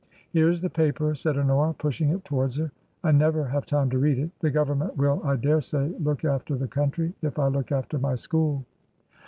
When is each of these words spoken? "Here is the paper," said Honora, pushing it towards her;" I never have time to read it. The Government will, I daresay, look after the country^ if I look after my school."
"Here 0.33 0.49
is 0.49 0.61
the 0.61 0.69
paper," 0.71 1.13
said 1.13 1.37
Honora, 1.37 1.75
pushing 1.75 2.09
it 2.09 2.25
towards 2.25 2.57
her;" 2.57 2.71
I 3.03 3.11
never 3.11 3.45
have 3.45 3.67
time 3.67 3.91
to 3.91 3.99
read 3.99 4.17
it. 4.17 4.31
The 4.39 4.49
Government 4.49 4.97
will, 4.97 5.21
I 5.23 5.35
daresay, 5.35 5.89
look 5.99 6.25
after 6.25 6.55
the 6.55 6.67
country^ 6.67 7.13
if 7.21 7.37
I 7.37 7.49
look 7.49 7.71
after 7.71 7.99
my 7.99 8.15
school." 8.15 8.65